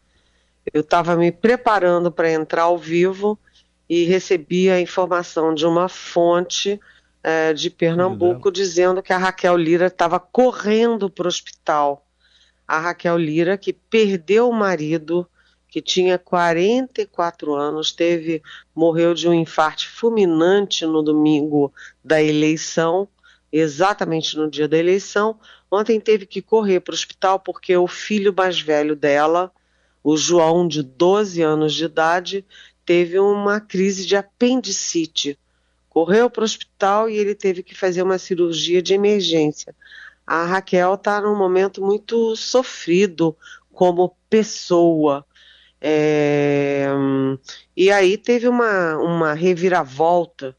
Eu 0.73 0.83
estava 0.83 1.17
me 1.17 1.33
preparando 1.33 2.13
para 2.13 2.31
entrar 2.31 2.65
ao 2.65 2.79
vivo 2.79 3.39
e 3.89 4.05
recebi 4.05 4.69
a 4.69 4.81
informação 4.81 5.55
de 5.55 5.65
uma 5.65 5.89
fonte 5.89 6.79
é, 7.23 7.53
de 7.53 7.71
Pernambuco 7.71 8.53
dizendo 8.53 9.03
que 9.03 9.13
a 9.13 9.19
Raquel 9.19 9.57
Lira 9.57 9.87
estava 9.87 10.21
correndo 10.21 11.09
para 11.09 11.25
o 11.25 11.29
hospital. 11.29 12.05
A 12.67 12.79
Raquel 12.79 13.17
Lira, 13.17 13.57
que 13.57 13.73
perdeu 13.73 14.49
o 14.49 14.55
marido, 14.55 15.27
que 15.77 15.83
tinha 15.83 16.19
44 16.19 17.55
anos, 17.55 17.93
teve 17.93 18.43
morreu 18.75 19.13
de 19.13 19.29
um 19.29 19.35
infarte 19.35 19.87
fulminante 19.87 20.87
no 20.87 21.03
domingo 21.03 21.71
da 22.03 22.23
eleição, 22.23 23.07
exatamente 23.53 24.39
no 24.39 24.51
dia 24.51 24.67
da 24.67 24.79
eleição. 24.79 25.39
Ontem 25.71 26.01
teve 26.01 26.25
que 26.25 26.41
correr 26.41 26.81
para 26.81 26.93
o 26.93 26.95
hospital 26.95 27.39
porque 27.39 27.77
o 27.77 27.87
filho 27.87 28.33
mais 28.35 28.59
velho 28.59 28.97
dela, 28.97 29.53
o 30.03 30.17
João, 30.17 30.67
de 30.67 30.83
12 30.83 31.43
anos 31.43 31.75
de 31.75 31.85
idade, 31.85 32.43
teve 32.87 33.19
uma 33.19 33.61
crise 33.61 34.07
de 34.07 34.17
apendicite 34.17 35.39
correu 35.91 36.31
para 36.31 36.41
o 36.41 36.45
hospital 36.45 37.11
e 37.11 37.19
ele 37.19 37.35
teve 37.35 37.63
que 37.63 37.75
fazer 37.75 38.03
uma 38.03 38.17
cirurgia 38.17 38.81
de 38.81 38.95
emergência. 38.95 39.75
A 40.27 40.47
Raquel 40.47 40.95
está 40.95 41.21
num 41.21 41.37
momento 41.37 41.85
muito 41.85 42.35
sofrido 42.35 43.37
como 43.73 44.17
pessoa. 44.31 45.27
É, 45.89 46.89
e 47.77 47.93
aí 47.93 48.19
teve 48.19 48.49
uma, 48.49 48.97
uma 48.97 49.35
reviravolta 49.35 50.57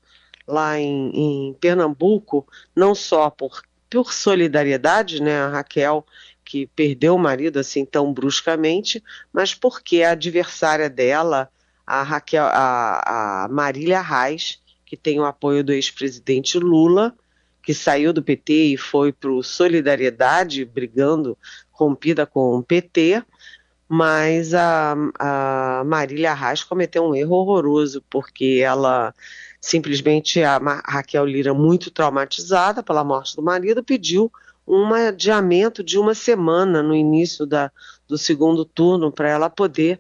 lá 0.48 0.80
em, 0.80 1.12
em 1.50 1.54
Pernambuco, 1.56 2.48
não 2.74 2.96
só 2.96 3.30
por, 3.30 3.62
por 3.90 4.14
solidariedade, 4.14 5.22
né, 5.22 5.38
a 5.38 5.50
Raquel 5.50 6.06
que 6.46 6.66
perdeu 6.68 7.16
o 7.16 7.20
marido 7.20 7.60
assim 7.60 7.84
tão 7.84 8.14
bruscamente, 8.14 9.04
mas 9.34 9.54
porque 9.54 10.02
a 10.02 10.12
adversária 10.12 10.90
dela, 10.90 11.50
a 11.86 12.04
Raquel, 12.04 12.46
a, 12.46 13.44
a 13.44 13.48
Marília 13.50 14.00
Reis, 14.00 14.62
que 14.86 14.96
tem 14.96 15.20
o 15.20 15.26
apoio 15.26 15.62
do 15.62 15.74
ex-presidente 15.74 16.58
Lula, 16.58 17.14
que 17.62 17.74
saiu 17.74 18.14
do 18.14 18.24
PT 18.24 18.54
e 18.54 18.78
foi 18.78 19.12
para 19.12 19.30
o 19.30 19.44
Solidariedade, 19.44 20.64
brigando, 20.64 21.38
rompida 21.70 22.26
com 22.26 22.56
o 22.56 22.64
PT, 22.64 23.22
mas 23.88 24.54
a, 24.54 24.96
a 25.18 25.84
Marília 25.86 26.32
Arraes 26.32 26.64
cometeu 26.64 27.06
um 27.06 27.16
erro 27.16 27.36
horroroso, 27.36 28.04
porque 28.10 28.62
ela 28.64 29.14
simplesmente, 29.62 30.42
a 30.44 30.58
Raquel 30.86 31.26
Lira, 31.26 31.54
muito 31.54 31.92
traumatizada 31.92 32.84
pela 32.84 33.04
morte 33.04 33.36
do 33.36 33.42
marido, 33.42 33.84
pediu 33.84 34.32
um 34.68 34.94
adiamento 34.94 35.84
de 35.84 35.98
uma 35.98 36.14
semana 36.14 36.84
no 36.84 36.94
início 36.94 37.46
da, 37.46 37.72
do 38.08 38.18
segundo 38.18 38.66
turno 38.66 39.12
para 39.12 39.30
ela 39.30 39.50
poder 39.50 40.00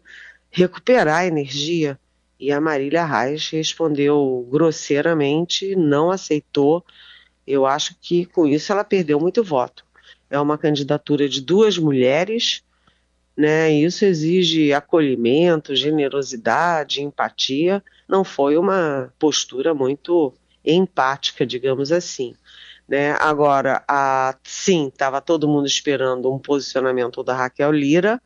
recuperar 0.51 1.19
a 1.19 1.27
energia. 1.27 1.97
E 2.39 2.51
a 2.51 2.61
Marília 2.61 3.05
Reis 3.05 3.49
respondeu 3.49 4.47
grosseiramente, 4.51 5.75
não 5.75 6.11
aceitou. 6.11 6.85
Eu 7.45 7.65
acho 7.65 7.95
que 7.99 8.25
com 8.25 8.45
isso 8.45 8.71
ela 8.71 8.83
perdeu 8.83 9.19
muito 9.19 9.43
voto. 9.43 9.85
É 10.29 10.39
uma 10.39 10.57
candidatura 10.57 11.27
de 11.27 11.41
duas 11.41 11.77
mulheres, 11.77 12.61
né? 13.37 13.71
Isso 13.71 14.03
exige 14.03 14.73
acolhimento, 14.73 15.75
generosidade, 15.75 17.03
empatia. 17.03 17.83
Não 18.07 18.23
foi 18.23 18.57
uma 18.57 19.13
postura 19.19 19.75
muito 19.75 20.33
empática, 20.65 21.45
digamos 21.45 21.91
assim. 21.91 22.33
Né? 22.87 23.11
Agora, 23.19 23.83
a, 23.87 24.35
sim, 24.43 24.87
estava 24.87 25.21
todo 25.21 25.47
mundo 25.47 25.67
esperando 25.67 26.33
um 26.33 26.39
posicionamento 26.39 27.21
da 27.21 27.35
Raquel 27.35 27.71
Lira, 27.71 28.19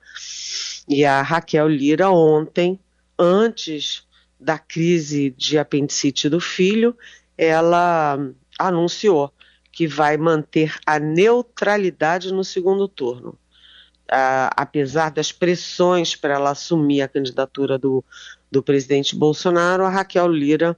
e 0.88 1.03
a 1.03 1.22
Raquel 1.22 1.68
Lira 1.68 2.10
ontem 2.10 2.80
antes 3.18 4.03
da 4.39 4.58
crise 4.58 5.30
de 5.32 5.58
apendicite 5.58 6.30
do 6.30 6.39
filho, 6.39 6.98
ela 7.38 8.18
anunciou 8.58 9.32
que 9.72 9.88
vai 9.88 10.18
manter 10.18 10.75
a 10.86 11.00
neutralidade 11.00 12.34
no 12.34 12.44
segundo 12.44 12.88
turno. 12.88 13.38
Apesar 14.12 15.10
das 15.10 15.32
pressões 15.32 16.15
para 16.15 16.34
ela 16.34 16.51
assumir 16.51 17.01
a 17.01 17.08
candidatura 17.08 17.77
do, 17.77 18.03
do 18.51 18.62
presidente 18.62 19.15
Bolsonaro, 19.15 19.86
a 19.86 19.89
Raquel 19.89 20.27
Lira 20.27 20.77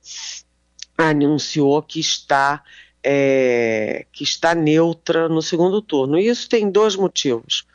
anunciou 0.96 1.82
que 1.82 2.00
está, 2.00 2.63
é, 3.04 4.06
que 4.12 4.24
está 4.24 4.54
neutra 4.54 5.28
no 5.28 5.42
segundo 5.42 5.82
turno. 5.82 6.20
E 6.20 6.28
isso 6.28 6.48
tem 6.48 6.70
dois 6.70 6.96
motivos. 6.96 7.66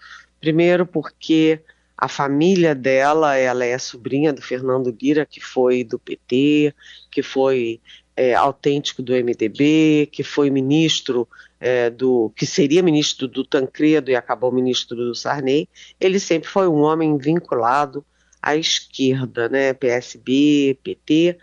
Primeiro, 0.40 0.86
porque 0.86 1.60
a 1.96 2.06
família 2.06 2.76
dela, 2.76 3.34
ela 3.34 3.64
é 3.64 3.76
sobrinha 3.76 4.32
do 4.32 4.40
Fernando 4.40 4.96
Lira, 5.02 5.26
que 5.26 5.40
foi 5.40 5.82
do 5.82 5.98
PT, 5.98 6.72
que 7.10 7.24
foi 7.24 7.80
é, 8.18 8.34
autêntico 8.34 9.00
do 9.00 9.12
MDB, 9.12 10.08
que 10.10 10.24
foi 10.24 10.50
ministro 10.50 11.28
é, 11.60 11.88
do, 11.88 12.32
que 12.34 12.44
seria 12.44 12.82
ministro 12.82 13.28
do 13.28 13.44
Tancredo 13.44 14.10
e 14.10 14.16
acabou 14.16 14.50
ministro 14.50 14.96
do 14.96 15.14
Sarney. 15.14 15.68
Ele 16.00 16.18
sempre 16.18 16.48
foi 16.48 16.66
um 16.66 16.80
homem 16.80 17.16
vinculado 17.16 18.04
à 18.42 18.56
esquerda, 18.56 19.48
né, 19.48 19.72
PSB, 19.72 20.76
PT. 20.82 21.38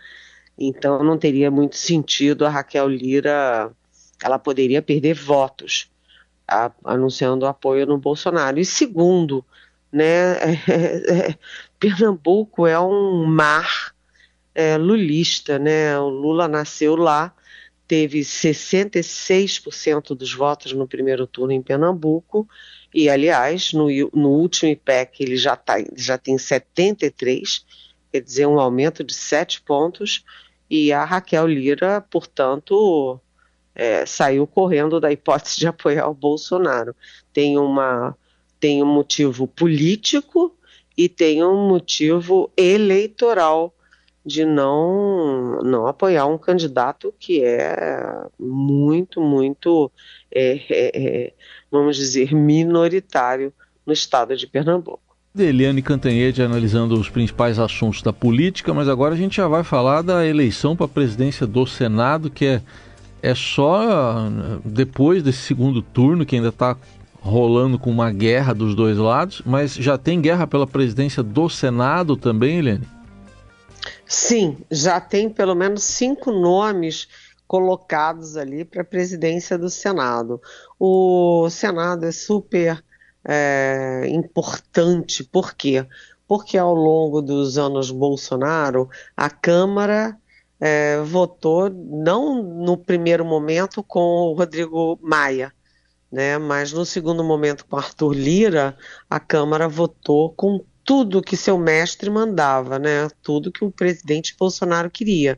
Então 0.58 1.02
não 1.02 1.16
teria 1.16 1.50
muito 1.50 1.76
sentido 1.78 2.44
a 2.44 2.50
Raquel 2.50 2.88
Lira, 2.88 3.72
ela 4.22 4.38
poderia 4.38 4.82
perder 4.82 5.14
votos 5.14 5.90
a, 6.46 6.70
anunciando 6.84 7.46
apoio 7.46 7.86
no 7.86 7.96
Bolsonaro. 7.96 8.60
E 8.60 8.66
segundo, 8.66 9.42
né? 9.90 10.36
É, 10.68 11.30
é, 11.30 11.38
Pernambuco 11.80 12.66
é 12.66 12.78
um 12.78 13.24
mar 13.24 13.95
é, 14.56 14.78
lulista, 14.78 15.58
né? 15.58 15.98
O 15.98 16.08
Lula 16.08 16.48
nasceu 16.48 16.96
lá, 16.96 17.34
teve 17.86 18.20
66% 18.20 20.16
dos 20.16 20.32
votos 20.32 20.72
no 20.72 20.88
primeiro 20.88 21.26
turno 21.26 21.52
em 21.52 21.60
Pernambuco, 21.60 22.48
e 22.92 23.10
aliás, 23.10 23.74
no, 23.74 23.88
no 24.14 24.30
último 24.30 24.70
IPEC 24.70 25.22
ele 25.22 25.36
já, 25.36 25.54
tá, 25.56 25.74
já 25.94 26.16
tem 26.16 26.38
73, 26.38 27.66
quer 28.10 28.22
dizer, 28.22 28.46
um 28.46 28.58
aumento 28.58 29.04
de 29.04 29.12
7 29.12 29.60
pontos, 29.60 30.24
e 30.70 30.90
a 30.90 31.04
Raquel 31.04 31.46
Lira, 31.46 32.00
portanto, 32.00 33.20
é, 33.74 34.06
saiu 34.06 34.46
correndo 34.46 34.98
da 34.98 35.12
hipótese 35.12 35.58
de 35.58 35.66
apoiar 35.66 36.08
o 36.08 36.14
Bolsonaro. 36.14 36.96
Tem, 37.30 37.58
uma, 37.58 38.16
tem 38.58 38.82
um 38.82 38.86
motivo 38.86 39.46
político 39.46 40.56
e 40.96 41.10
tem 41.10 41.44
um 41.44 41.68
motivo 41.68 42.50
eleitoral 42.56 43.75
de 44.26 44.44
não, 44.44 45.60
não 45.62 45.86
apoiar 45.86 46.26
um 46.26 46.36
candidato 46.36 47.14
que 47.16 47.44
é 47.44 48.26
muito, 48.36 49.20
muito, 49.20 49.90
é, 50.34 50.60
é, 50.68 50.90
é 50.94 51.32
vamos 51.70 51.96
dizer, 51.96 52.34
minoritário 52.34 53.52
no 53.86 53.92
estado 53.92 54.36
de 54.36 54.48
Pernambuco. 54.48 55.00
Eliane 55.38 55.80
Cantanhede 55.80 56.42
analisando 56.42 56.98
os 56.98 57.08
principais 57.08 57.58
assuntos 57.58 58.02
da 58.02 58.12
política, 58.12 58.74
mas 58.74 58.88
agora 58.88 59.14
a 59.14 59.16
gente 59.16 59.36
já 59.36 59.46
vai 59.46 59.62
falar 59.62 60.02
da 60.02 60.26
eleição 60.26 60.74
para 60.74 60.86
a 60.86 60.88
presidência 60.88 61.46
do 61.46 61.64
Senado, 61.64 62.28
que 62.28 62.46
é, 62.46 62.62
é 63.22 63.34
só 63.34 64.28
depois 64.64 65.22
desse 65.22 65.40
segundo 65.40 65.82
turno, 65.82 66.26
que 66.26 66.34
ainda 66.34 66.48
está 66.48 66.76
rolando 67.20 67.78
com 67.78 67.90
uma 67.90 68.10
guerra 68.10 68.54
dos 68.54 68.74
dois 68.74 68.96
lados, 68.96 69.42
mas 69.44 69.74
já 69.74 69.98
tem 69.98 70.20
guerra 70.20 70.46
pela 70.46 70.66
presidência 70.66 71.22
do 71.22 71.48
Senado 71.48 72.16
também, 72.16 72.58
Eliane? 72.58 72.95
Sim, 74.06 74.58
já 74.70 75.00
tem 75.00 75.28
pelo 75.28 75.54
menos 75.54 75.84
cinco 75.84 76.30
nomes 76.30 77.08
colocados 77.46 78.36
ali 78.36 78.64
para 78.64 78.82
a 78.82 78.84
presidência 78.84 79.56
do 79.56 79.70
Senado. 79.70 80.40
O 80.78 81.48
Senado 81.50 82.04
é 82.04 82.12
super 82.12 82.82
é, 83.24 84.02
importante, 84.08 85.24
por 85.24 85.54
quê? 85.54 85.86
Porque 86.26 86.58
ao 86.58 86.74
longo 86.74 87.22
dos 87.22 87.56
anos 87.56 87.90
Bolsonaro, 87.90 88.88
a 89.16 89.30
Câmara 89.30 90.16
é, 90.60 91.00
votou, 91.02 91.70
não 91.70 92.42
no 92.42 92.76
primeiro 92.76 93.24
momento 93.24 93.82
com 93.82 94.00
o 94.00 94.32
Rodrigo 94.34 94.98
Maia, 95.02 95.52
né, 96.10 96.38
mas 96.38 96.72
no 96.72 96.84
segundo 96.84 97.22
momento 97.22 97.66
com 97.66 97.76
Arthur 97.76 98.12
Lira, 98.12 98.76
a 99.10 99.20
Câmara 99.20 99.68
votou 99.68 100.32
com 100.32 100.64
tudo 100.86 101.20
que 101.20 101.36
seu 101.36 101.58
mestre 101.58 102.08
mandava, 102.08 102.78
né? 102.78 103.08
Tudo 103.20 103.50
que 103.50 103.64
o 103.64 103.72
presidente 103.72 104.36
Bolsonaro 104.38 104.88
queria. 104.88 105.36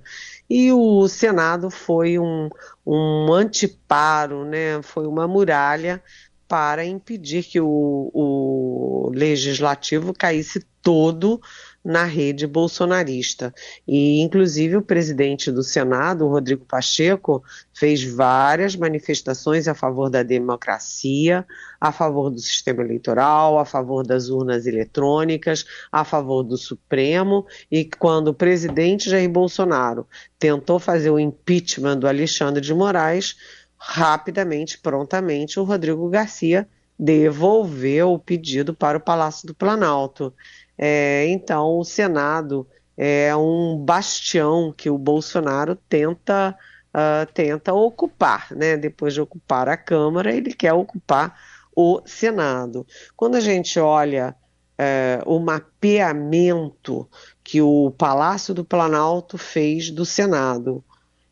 E 0.48 0.70
o 0.70 1.08
Senado 1.08 1.70
foi 1.70 2.18
um, 2.18 2.50
um 2.86 3.32
anteparo, 3.32 4.44
né? 4.44 4.82
Foi 4.82 5.06
uma 5.06 5.26
muralha 5.26 6.02
para 6.46 6.84
impedir 6.84 7.44
que 7.44 7.60
o, 7.60 8.10
o 8.12 9.10
legislativo 9.14 10.12
caísse 10.12 10.60
todo 10.82 11.40
na 11.84 12.04
rede 12.04 12.46
bolsonarista. 12.46 13.54
E, 13.86 14.20
inclusive, 14.20 14.76
o 14.76 14.82
presidente 14.82 15.50
do 15.50 15.62
Senado, 15.62 16.28
Rodrigo 16.28 16.64
Pacheco, 16.64 17.42
fez 17.72 18.02
várias 18.02 18.76
manifestações 18.76 19.68
a 19.68 19.74
favor 19.74 20.10
da 20.10 20.22
democracia, 20.22 21.46
a 21.80 21.92
favor 21.92 22.30
do 22.30 22.40
sistema 22.40 22.82
eleitoral, 22.82 23.58
a 23.58 23.64
favor 23.64 24.06
das 24.06 24.28
urnas 24.28 24.66
eletrônicas, 24.66 25.64
a 25.90 26.04
favor 26.04 26.42
do 26.42 26.56
Supremo. 26.56 27.46
E 27.70 27.84
quando 27.84 28.28
o 28.28 28.34
presidente 28.34 29.08
Jair 29.08 29.30
Bolsonaro 29.30 30.06
tentou 30.38 30.78
fazer 30.78 31.10
o 31.10 31.18
impeachment 31.18 31.98
do 31.98 32.08
Alexandre 32.08 32.60
de 32.60 32.74
Moraes, 32.74 33.36
rapidamente, 33.78 34.78
prontamente, 34.78 35.60
o 35.60 35.64
Rodrigo 35.64 36.08
Garcia 36.10 36.68
devolveu 36.98 38.12
o 38.12 38.18
pedido 38.18 38.74
para 38.74 38.98
o 38.98 39.00
Palácio 39.00 39.46
do 39.46 39.54
Planalto. 39.54 40.34
É, 40.78 41.26
então, 41.28 41.78
o 41.78 41.84
Senado 41.84 42.66
é 42.96 43.34
um 43.36 43.76
bastião 43.76 44.72
que 44.76 44.88
o 44.88 44.96
Bolsonaro 44.96 45.76
tenta, 45.88 46.56
uh, 46.94 47.32
tenta 47.32 47.74
ocupar. 47.74 48.48
Né? 48.52 48.76
Depois 48.76 49.12
de 49.12 49.20
ocupar 49.20 49.68
a 49.68 49.76
Câmara, 49.76 50.32
ele 50.32 50.54
quer 50.54 50.72
ocupar 50.72 51.36
o 51.74 52.00
Senado. 52.06 52.86
Quando 53.16 53.34
a 53.34 53.40
gente 53.40 53.78
olha 53.78 54.34
é, 54.76 55.20
o 55.26 55.40
mapeamento 55.40 57.08
que 57.42 57.60
o 57.60 57.92
Palácio 57.96 58.54
do 58.54 58.64
Planalto 58.64 59.36
fez 59.36 59.90
do 59.90 60.04
Senado, 60.04 60.84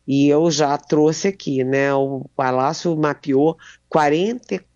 e 0.07 0.29
eu 0.29 0.49
já 0.49 0.77
trouxe 0.77 1.27
aqui, 1.27 1.63
né? 1.63 1.93
O 1.93 2.25
Palácio 2.35 2.95
mapeou 2.95 3.57
44 3.89 4.66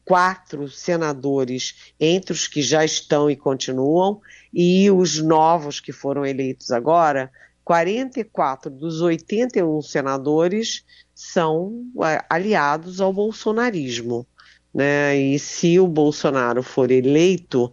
senadores 0.69 1.93
entre 1.99 2.33
os 2.33 2.47
que 2.47 2.61
já 2.61 2.83
estão 2.83 3.29
e 3.29 3.35
continuam 3.35 4.19
e 4.53 4.89
os 4.91 5.21
novos 5.21 5.79
que 5.79 5.91
foram 5.91 6.25
eleitos 6.25 6.71
agora. 6.71 7.31
44 7.63 8.71
dos 8.71 9.01
81 9.01 9.81
senadores 9.81 10.83
são 11.13 11.85
é, 12.03 12.23
aliados 12.29 12.99
ao 12.99 13.13
bolsonarismo. 13.13 14.27
Né? 14.73 15.17
E 15.17 15.39
se 15.39 15.79
o 15.79 15.87
Bolsonaro 15.87 16.63
for 16.63 16.91
eleito, 16.91 17.71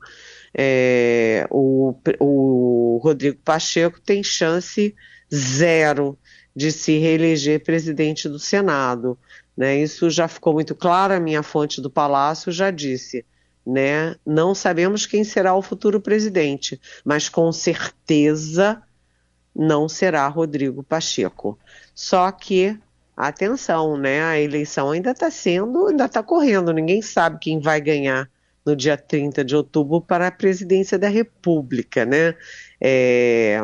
é, 0.54 1.46
o, 1.50 1.94
o 2.20 3.00
Rodrigo 3.02 3.38
Pacheco 3.44 4.00
tem 4.00 4.22
chance 4.22 4.94
zero 5.32 6.18
de 6.54 6.72
se 6.72 6.98
reeleger 6.98 7.62
presidente 7.62 8.28
do 8.28 8.38
Senado. 8.38 9.18
Né? 9.58 9.80
Isso 9.80 10.08
já 10.08 10.28
ficou 10.28 10.52
muito 10.52 10.72
claro, 10.72 11.12
a 11.12 11.18
minha 11.18 11.42
fonte 11.42 11.80
do 11.80 11.90
Palácio 11.90 12.52
já 12.52 12.70
disse. 12.70 13.26
Né? 13.66 14.14
Não 14.24 14.54
sabemos 14.54 15.04
quem 15.04 15.24
será 15.24 15.52
o 15.52 15.60
futuro 15.60 16.00
presidente, 16.00 16.80
mas 17.04 17.28
com 17.28 17.50
certeza 17.50 18.80
não 19.52 19.88
será 19.88 20.28
Rodrigo 20.28 20.84
Pacheco. 20.84 21.58
Só 21.92 22.30
que, 22.30 22.78
atenção, 23.16 23.96
né? 23.96 24.22
A 24.22 24.40
eleição 24.40 24.92
ainda 24.92 25.10
está 25.10 25.28
sendo, 25.28 25.88
ainda 25.88 26.04
está 26.04 26.22
correndo, 26.22 26.72
ninguém 26.72 27.02
sabe 27.02 27.40
quem 27.40 27.58
vai 27.58 27.80
ganhar 27.80 28.30
no 28.64 28.76
dia 28.76 28.96
30 28.96 29.44
de 29.44 29.56
outubro 29.56 30.00
para 30.00 30.28
a 30.28 30.30
presidência 30.30 30.96
da 30.96 31.08
República, 31.08 32.06
né? 32.06 32.36
É, 32.80 33.58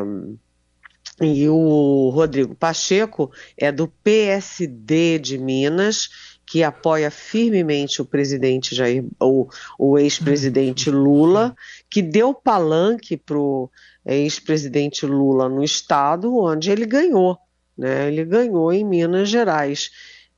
e 1.21 1.47
o 1.47 2.09
Rodrigo 2.09 2.55
Pacheco 2.55 3.31
é 3.57 3.71
do 3.71 3.87
PSD 3.87 5.17
de 5.19 5.37
Minas, 5.37 6.09
que 6.45 6.61
apoia 6.61 7.09
firmemente 7.09 8.01
o 8.01 8.05
presidente 8.05 8.75
Jair, 8.75 9.03
o, 9.19 9.47
o 9.79 9.97
ex-presidente 9.97 10.91
Lula, 10.91 11.55
que 11.89 12.01
deu 12.01 12.33
palanque 12.33 13.17
para 13.17 13.37
o 13.37 13.69
ex-presidente 14.05 15.05
Lula 15.05 15.49
no 15.49 15.63
estado, 15.63 16.37
onde 16.37 16.69
ele 16.69 16.85
ganhou. 16.85 17.37
Né? 17.77 18.09
Ele 18.09 18.25
ganhou 18.25 18.71
em 18.71 18.83
Minas 18.83 19.29
Gerais. 19.29 19.89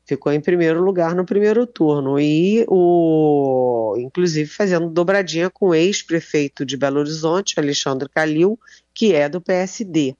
Ficou 0.06 0.32
em 0.32 0.40
primeiro 0.40 0.82
lugar 0.82 1.13
no 1.13 1.26
primeiro 1.26 1.68
turno. 1.68 2.18
E 2.18 2.66
o 2.70 3.96
inclusive 3.98 4.50
fazendo 4.50 4.90
dobradinha 4.90 5.50
com 5.50 5.70
o 5.70 5.76
ex-prefeito 5.76 6.66
de 6.66 6.78
Belo 6.78 7.00
Horizonte, 7.00 7.60
Alexandre 7.60 8.08
Calil, 8.08 8.58
que 8.94 9.13
é 9.13 9.28
do 9.28 9.42
PSD. 9.42 10.16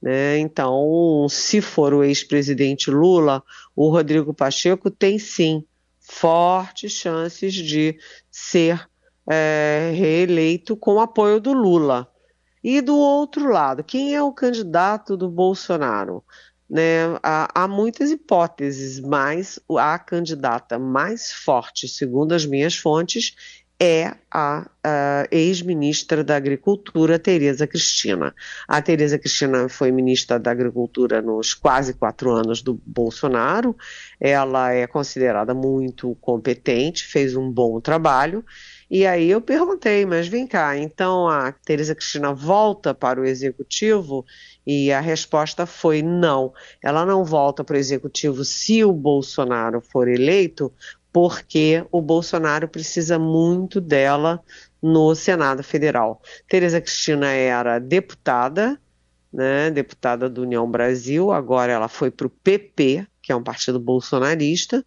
Né? 0.00 0.38
Então, 0.38 1.26
se 1.28 1.60
for 1.60 1.94
o 1.94 2.04
ex-presidente 2.04 2.90
Lula, 2.90 3.42
o 3.74 3.88
Rodrigo 3.88 4.34
Pacheco 4.34 4.90
tem 4.90 5.18
sim 5.18 5.64
fortes 5.98 6.92
chances 6.92 7.52
de 7.52 7.98
ser 8.30 8.88
é, 9.28 9.92
reeleito 9.94 10.76
com 10.76 11.00
apoio 11.00 11.40
do 11.40 11.52
Lula. 11.52 12.08
E 12.62 12.80
do 12.80 12.96
outro 12.96 13.48
lado, 13.48 13.84
quem 13.84 14.14
é 14.14 14.22
o 14.22 14.32
candidato 14.32 15.16
do 15.16 15.28
Bolsonaro? 15.28 16.24
Né, 16.68 17.04
há, 17.22 17.62
há, 17.62 17.68
muitas 17.68 18.10
hipóteses, 18.10 18.98
mas 18.98 19.60
a 19.78 19.96
candidata 20.00 20.76
mais 20.80 21.30
forte, 21.30 21.86
segundo 21.86 22.32
as 22.32 22.44
minhas 22.44 22.76
fontes, 22.76 23.64
é 23.78 24.14
a, 24.30 24.68
a 24.82 25.26
ex-ministra 25.30 26.24
da 26.24 26.36
Agricultura, 26.36 27.18
Tereza 27.18 27.66
Cristina. 27.66 28.34
A 28.66 28.80
Tereza 28.80 29.18
Cristina 29.18 29.68
foi 29.68 29.92
ministra 29.92 30.38
da 30.38 30.50
Agricultura 30.50 31.20
nos 31.20 31.52
quase 31.52 31.92
quatro 31.92 32.30
anos 32.30 32.62
do 32.62 32.80
Bolsonaro. 32.86 33.76
Ela 34.18 34.72
é 34.72 34.86
considerada 34.86 35.52
muito 35.52 36.16
competente, 36.20 37.04
fez 37.04 37.36
um 37.36 37.50
bom 37.50 37.80
trabalho. 37.80 38.44
E 38.88 39.04
aí 39.04 39.28
eu 39.28 39.40
perguntei, 39.40 40.06
mas 40.06 40.28
vem 40.28 40.46
cá, 40.46 40.78
então 40.78 41.28
a 41.28 41.50
Tereza 41.50 41.94
Cristina 41.94 42.32
volta 42.32 42.94
para 42.94 43.20
o 43.20 43.24
executivo? 43.24 44.24
E 44.64 44.92
a 44.92 45.00
resposta 45.00 45.66
foi 45.66 46.02
não. 46.02 46.52
Ela 46.82 47.04
não 47.04 47.24
volta 47.24 47.64
para 47.64 47.74
o 47.74 47.78
executivo 47.78 48.44
se 48.44 48.84
o 48.84 48.92
Bolsonaro 48.92 49.80
for 49.80 50.08
eleito, 50.08 50.72
porque 51.16 51.82
o 51.90 52.02
Bolsonaro 52.02 52.68
precisa 52.68 53.18
muito 53.18 53.80
dela 53.80 54.44
no 54.82 55.14
Senado 55.14 55.62
Federal. 55.62 56.20
Tereza 56.46 56.78
Cristina 56.78 57.28
era 57.28 57.78
deputada, 57.78 58.78
né, 59.32 59.70
deputada 59.70 60.28
do 60.28 60.42
União 60.42 60.70
Brasil, 60.70 61.32
agora 61.32 61.72
ela 61.72 61.88
foi 61.88 62.10
para 62.10 62.26
o 62.26 62.30
PP, 62.30 63.06
que 63.22 63.32
é 63.32 63.34
um 63.34 63.42
partido 63.42 63.80
bolsonarista, 63.80 64.84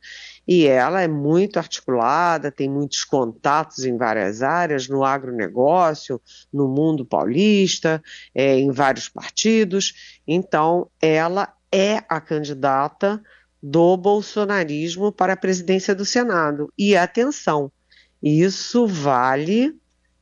e 0.48 0.68
ela 0.68 1.02
é 1.02 1.08
muito 1.08 1.58
articulada, 1.58 2.52
tem 2.52 2.70
muitos 2.70 3.04
contatos 3.04 3.84
em 3.84 3.98
várias 3.98 4.44
áreas, 4.44 4.88
no 4.88 5.04
agronegócio, 5.04 6.22
no 6.54 6.68
mundo 6.68 7.04
paulista, 7.04 8.04
é, 8.36 8.56
em 8.60 8.70
vários 8.70 9.10
partidos. 9.10 10.20
Então, 10.28 10.92
ela 11.02 11.52
é 11.72 12.04
a 12.08 12.22
candidata 12.22 13.20
do 13.62 13.98
bolsonarismo 13.98 15.12
para 15.12 15.34
a 15.34 15.38
presidência 15.38 15.94
do 15.94 16.06
Senado. 16.06 16.72
E 16.78 16.96
atenção, 16.96 17.72
isso 18.22 18.88
vale, 18.88 19.78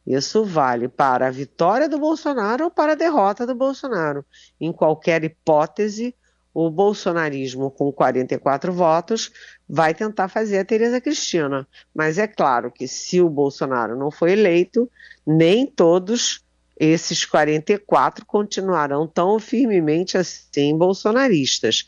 isso 0.05 0.43
vale 0.43 0.87
para 0.87 1.27
a 1.27 1.31
vitória 1.31 1.87
do 1.87 1.99
Bolsonaro 1.99 2.65
ou 2.65 2.71
para 2.71 2.93
a 2.93 2.95
derrota 2.95 3.45
do 3.45 3.55
Bolsonaro. 3.55 4.25
Em 4.59 4.71
qualquer 4.71 5.23
hipótese, 5.23 6.15
o 6.53 6.71
bolsonarismo 6.71 7.69
com 7.69 7.91
44 7.91 8.73
votos 8.73 9.31
vai 9.69 9.93
tentar 9.93 10.27
fazer 10.27 10.57
a 10.57 10.65
Tereza 10.65 10.99
Cristina. 10.99 11.67
Mas 11.93 12.17
é 12.17 12.27
claro 12.27 12.71
que 12.71 12.87
se 12.87 13.21
o 13.21 13.29
Bolsonaro 13.29 13.95
não 13.95 14.09
for 14.09 14.27
eleito, 14.27 14.89
nem 15.25 15.67
todos 15.67 16.43
esses 16.79 17.25
44 17.25 18.25
continuarão 18.25 19.07
tão 19.07 19.39
firmemente 19.39 20.17
assim 20.17 20.75
bolsonaristas. 20.75 21.85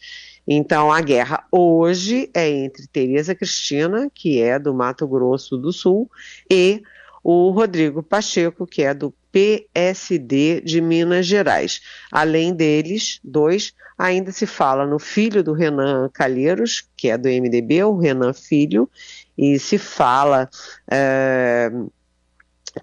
Então, 0.52 0.92
a 0.92 1.00
guerra 1.00 1.46
hoje 1.52 2.28
é 2.34 2.50
entre 2.50 2.88
Tereza 2.88 3.36
Cristina, 3.36 4.10
que 4.12 4.42
é 4.42 4.58
do 4.58 4.74
Mato 4.74 5.08
Grosso 5.08 5.56
do 5.56 5.72
Sul, 5.72 6.10
e 6.50 6.82
o 7.24 7.52
Rodrigo 7.52 8.02
Pacheco, 8.02 8.66
que 8.66 8.82
é 8.82 8.92
do 8.92 9.14
PSD 9.32 10.62
de 10.62 10.82
Minas 10.82 11.28
Gerais. 11.28 11.82
Além 12.12 12.52
deles, 12.52 13.20
dois, 13.24 13.76
ainda 13.96 14.32
se 14.32 14.48
fala 14.48 14.88
no 14.88 14.98
filho 14.98 15.44
do 15.44 15.54
Renan 15.54 16.10
Calheiros, 16.12 16.90
que 16.98 17.10
é 17.10 17.18
do 17.18 17.30
MDB, 17.30 17.84
o 17.84 18.00
Renan 18.00 18.34
Filho, 18.34 18.90
e 19.38 19.60
se 19.60 19.78
fala 19.78 20.50
é, 20.90 21.72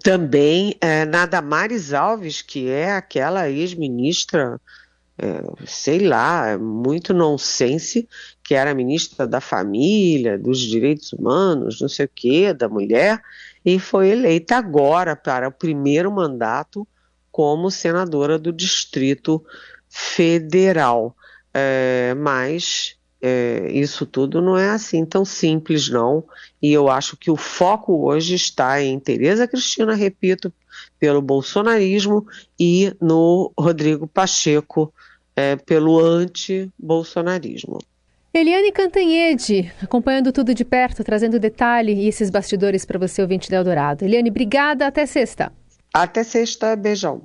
também 0.04 0.76
é, 0.80 1.04
na 1.04 1.26
Damares 1.26 1.92
Alves, 1.92 2.42
que 2.42 2.70
é 2.70 2.92
aquela 2.92 3.50
ex-ministra 3.50 4.60
sei 5.66 6.00
lá, 6.00 6.58
muito 6.58 7.14
nonsense, 7.14 8.08
que 8.44 8.54
era 8.54 8.74
ministra 8.74 9.26
da 9.26 9.40
família, 9.40 10.38
dos 10.38 10.60
direitos 10.60 11.12
humanos, 11.12 11.80
não 11.80 11.88
sei 11.88 12.06
o 12.06 12.10
que, 12.14 12.52
da 12.52 12.68
mulher, 12.68 13.20
e 13.64 13.78
foi 13.78 14.10
eleita 14.10 14.56
agora 14.56 15.16
para 15.16 15.48
o 15.48 15.52
primeiro 15.52 16.12
mandato 16.12 16.86
como 17.32 17.70
senadora 17.70 18.38
do 18.38 18.52
Distrito 18.52 19.44
Federal. 19.88 21.16
É, 21.52 22.14
mas 22.14 22.96
é, 23.20 23.70
isso 23.72 24.06
tudo 24.06 24.40
não 24.40 24.56
é 24.56 24.68
assim 24.70 25.04
tão 25.04 25.24
simples, 25.24 25.88
não. 25.88 26.24
E 26.62 26.72
eu 26.72 26.88
acho 26.88 27.16
que 27.16 27.30
o 27.30 27.36
foco 27.36 28.06
hoje 28.06 28.34
está 28.34 28.80
em 28.82 28.98
Tereza 29.00 29.48
Cristina, 29.48 29.94
repito, 29.94 30.52
pelo 30.98 31.20
bolsonarismo 31.22 32.26
e 32.58 32.94
no 33.00 33.52
Rodrigo 33.58 34.06
Pacheco 34.06 34.92
é, 35.34 35.56
pelo 35.56 35.98
anti-bolsonarismo. 35.98 37.78
Eliane 38.32 38.70
Cantanhede, 38.70 39.72
acompanhando 39.82 40.30
tudo 40.30 40.54
de 40.54 40.64
perto, 40.64 41.02
trazendo 41.02 41.38
detalhe 41.40 41.94
e 41.94 42.08
esses 42.08 42.28
bastidores 42.28 42.84
para 42.84 42.98
você, 42.98 43.22
ouvinte 43.22 43.50
da 43.50 43.56
Eldorado. 43.56 44.04
Eliane, 44.04 44.28
obrigada, 44.28 44.86
até 44.86 45.06
sexta. 45.06 45.50
Até 45.92 46.22
sexta, 46.22 46.76
beijão. 46.76 47.22